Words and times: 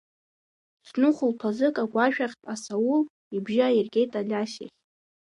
Зны 0.87 1.09
хәылԥазык 1.15 1.75
агәашә 1.83 2.19
ахьтә 2.25 2.47
асаул 2.53 3.01
ибжьы 3.35 3.61
ааиргеит 3.63 4.11
Алиас 4.19 4.53
иахь… 4.61 4.75